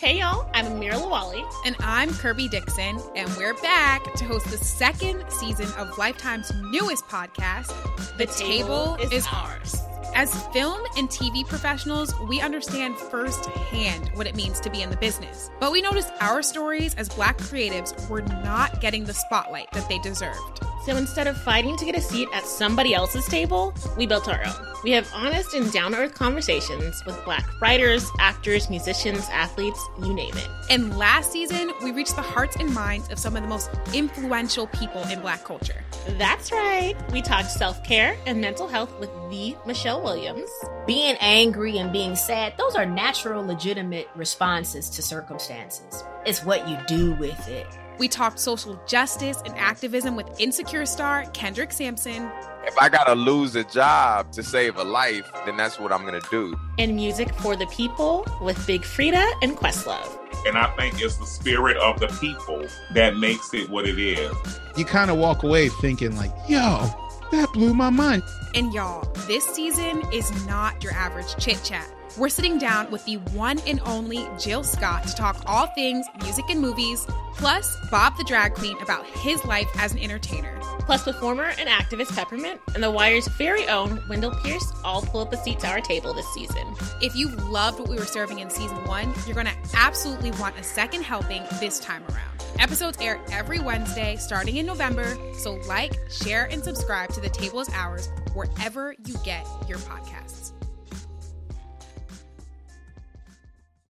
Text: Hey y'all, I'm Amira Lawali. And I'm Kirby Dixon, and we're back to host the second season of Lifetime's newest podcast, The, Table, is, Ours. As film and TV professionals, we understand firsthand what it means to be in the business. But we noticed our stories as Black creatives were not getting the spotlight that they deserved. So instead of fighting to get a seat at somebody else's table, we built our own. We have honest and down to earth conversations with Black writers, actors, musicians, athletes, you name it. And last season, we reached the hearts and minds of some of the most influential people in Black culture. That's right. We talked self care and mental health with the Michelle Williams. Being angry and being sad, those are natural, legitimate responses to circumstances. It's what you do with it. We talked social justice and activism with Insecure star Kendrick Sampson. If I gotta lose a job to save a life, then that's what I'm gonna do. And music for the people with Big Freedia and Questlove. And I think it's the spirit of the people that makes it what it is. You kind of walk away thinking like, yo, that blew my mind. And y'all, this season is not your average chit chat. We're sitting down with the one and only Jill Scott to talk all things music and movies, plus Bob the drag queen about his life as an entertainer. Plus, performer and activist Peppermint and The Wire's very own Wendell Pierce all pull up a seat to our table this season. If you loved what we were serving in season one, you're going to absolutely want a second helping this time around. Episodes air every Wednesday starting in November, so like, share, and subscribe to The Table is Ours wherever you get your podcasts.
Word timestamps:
Hey 0.00 0.20
y'all, 0.20 0.48
I'm 0.54 0.64
Amira 0.64 0.94
Lawali. 0.94 1.44
And 1.66 1.76
I'm 1.80 2.08
Kirby 2.14 2.48
Dixon, 2.48 2.98
and 3.14 3.28
we're 3.36 3.52
back 3.52 4.02
to 4.14 4.24
host 4.24 4.50
the 4.50 4.56
second 4.56 5.22
season 5.30 5.70
of 5.76 5.98
Lifetime's 5.98 6.50
newest 6.72 7.04
podcast, 7.04 7.68
The, 8.16 8.24
Table, 8.24 8.96
is, 9.12 9.26
Ours. 9.30 9.76
As 10.14 10.32
film 10.54 10.80
and 10.96 11.10
TV 11.10 11.46
professionals, 11.46 12.14
we 12.30 12.40
understand 12.40 12.96
firsthand 12.96 14.10
what 14.14 14.26
it 14.26 14.34
means 14.34 14.58
to 14.60 14.70
be 14.70 14.80
in 14.80 14.88
the 14.88 14.96
business. 14.96 15.50
But 15.60 15.70
we 15.70 15.82
noticed 15.82 16.10
our 16.22 16.40
stories 16.42 16.94
as 16.94 17.10
Black 17.10 17.36
creatives 17.36 18.08
were 18.08 18.22
not 18.22 18.80
getting 18.80 19.04
the 19.04 19.12
spotlight 19.12 19.70
that 19.72 19.86
they 19.90 19.98
deserved. 19.98 20.64
So 20.86 20.96
instead 20.96 21.26
of 21.26 21.36
fighting 21.36 21.76
to 21.76 21.84
get 21.84 21.94
a 21.94 22.00
seat 22.00 22.30
at 22.32 22.46
somebody 22.46 22.94
else's 22.94 23.26
table, 23.26 23.74
we 23.98 24.06
built 24.06 24.28
our 24.28 24.42
own. 24.46 24.69
We 24.82 24.92
have 24.92 25.10
honest 25.14 25.52
and 25.52 25.70
down 25.70 25.92
to 25.92 25.98
earth 25.98 26.14
conversations 26.14 27.04
with 27.04 27.22
Black 27.26 27.46
writers, 27.60 28.08
actors, 28.18 28.70
musicians, 28.70 29.28
athletes, 29.30 29.78
you 29.98 30.14
name 30.14 30.34
it. 30.34 30.48
And 30.70 30.96
last 30.96 31.32
season, 31.32 31.72
we 31.82 31.92
reached 31.92 32.16
the 32.16 32.22
hearts 32.22 32.56
and 32.56 32.72
minds 32.72 33.10
of 33.10 33.18
some 33.18 33.36
of 33.36 33.42
the 33.42 33.48
most 33.48 33.70
influential 33.92 34.68
people 34.68 35.02
in 35.08 35.20
Black 35.20 35.44
culture. 35.44 35.84
That's 36.16 36.50
right. 36.50 36.94
We 37.12 37.20
talked 37.20 37.50
self 37.50 37.84
care 37.84 38.16
and 38.24 38.40
mental 38.40 38.68
health 38.68 38.98
with 38.98 39.10
the 39.30 39.54
Michelle 39.66 40.02
Williams. 40.02 40.48
Being 40.86 41.16
angry 41.20 41.76
and 41.76 41.92
being 41.92 42.16
sad, 42.16 42.54
those 42.56 42.74
are 42.74 42.86
natural, 42.86 43.44
legitimate 43.44 44.08
responses 44.16 44.88
to 44.90 45.02
circumstances. 45.02 46.02
It's 46.24 46.42
what 46.42 46.66
you 46.66 46.78
do 46.86 47.12
with 47.16 47.48
it. 47.48 47.66
We 47.98 48.08
talked 48.08 48.38
social 48.38 48.80
justice 48.86 49.42
and 49.44 49.54
activism 49.58 50.16
with 50.16 50.40
Insecure 50.40 50.86
star 50.86 51.26
Kendrick 51.34 51.70
Sampson. 51.70 52.30
If 52.64 52.76
I 52.78 52.88
gotta 52.90 53.14
lose 53.14 53.56
a 53.56 53.64
job 53.64 54.32
to 54.32 54.42
save 54.42 54.76
a 54.76 54.84
life, 54.84 55.30
then 55.46 55.56
that's 55.56 55.80
what 55.80 55.92
I'm 55.92 56.04
gonna 56.04 56.20
do. 56.30 56.54
And 56.78 56.94
music 56.94 57.34
for 57.36 57.56
the 57.56 57.66
people 57.66 58.26
with 58.42 58.64
Big 58.66 58.82
Freedia 58.82 59.26
and 59.42 59.56
Questlove. 59.56 60.18
And 60.46 60.58
I 60.58 60.66
think 60.76 61.00
it's 61.00 61.16
the 61.16 61.26
spirit 61.26 61.78
of 61.78 62.00
the 62.00 62.08
people 62.20 62.66
that 62.94 63.16
makes 63.16 63.54
it 63.54 63.70
what 63.70 63.86
it 63.86 63.98
is. 63.98 64.34
You 64.76 64.84
kind 64.84 65.10
of 65.10 65.16
walk 65.16 65.42
away 65.42 65.68
thinking 65.68 66.16
like, 66.16 66.32
yo, 66.48 66.86
that 67.32 67.50
blew 67.54 67.72
my 67.72 67.90
mind. 67.90 68.22
And 68.54 68.74
y'all, 68.74 69.10
this 69.26 69.44
season 69.44 70.02
is 70.12 70.46
not 70.46 70.82
your 70.82 70.92
average 70.92 71.36
chit 71.38 71.62
chat. 71.64 71.88
We're 72.18 72.28
sitting 72.28 72.58
down 72.58 72.90
with 72.90 73.04
the 73.04 73.18
one 73.32 73.58
and 73.66 73.80
only 73.86 74.28
Jill 74.38 74.64
Scott 74.64 75.06
to 75.06 75.14
talk 75.14 75.42
all 75.46 75.68
things 75.68 76.06
music 76.22 76.44
and 76.50 76.60
movies, 76.60 77.06
plus 77.36 77.76
Bob 77.90 78.16
the 78.18 78.24
drag 78.24 78.54
queen 78.54 78.76
about 78.82 79.06
his 79.06 79.44
life 79.44 79.68
as 79.78 79.92
an 79.92 79.98
entertainer. 80.00 80.59
Plus, 80.80 81.02
performer 81.02 81.52
and 81.58 81.68
activist 81.68 82.14
Peppermint 82.14 82.60
and 82.74 82.82
The 82.82 82.90
Wire's 82.90 83.28
very 83.28 83.68
own 83.68 84.02
Wendell 84.08 84.34
Pierce 84.42 84.72
all 84.84 85.02
pull 85.02 85.20
up 85.20 85.32
a 85.32 85.36
seat 85.36 85.60
to 85.60 85.68
our 85.68 85.80
table 85.80 86.12
this 86.12 86.26
season. 86.34 86.74
If 87.00 87.14
you 87.14 87.28
loved 87.28 87.78
what 87.78 87.88
we 87.88 87.96
were 87.96 88.04
serving 88.04 88.40
in 88.40 88.50
season 88.50 88.82
one, 88.84 89.12
you're 89.26 89.34
going 89.34 89.46
to 89.46 89.56
absolutely 89.74 90.32
want 90.32 90.58
a 90.58 90.62
second 90.62 91.02
helping 91.02 91.42
this 91.60 91.78
time 91.80 92.02
around. 92.10 92.44
Episodes 92.58 92.98
air 93.00 93.20
every 93.30 93.60
Wednesday 93.60 94.16
starting 94.16 94.56
in 94.56 94.66
November, 94.66 95.16
so 95.34 95.54
like, 95.66 95.98
share, 96.10 96.46
and 96.50 96.62
subscribe 96.62 97.10
to 97.10 97.20
The 97.20 97.30
Table 97.30 97.60
is 97.60 97.68
Ours 97.70 98.08
wherever 98.34 98.94
you 99.06 99.14
get 99.24 99.46
your 99.68 99.78
podcasts. 99.78 100.52